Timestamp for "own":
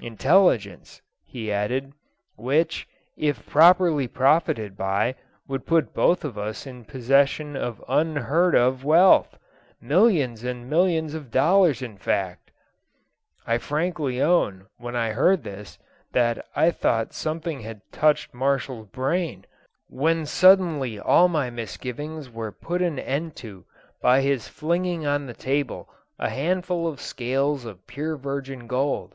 14.22-14.64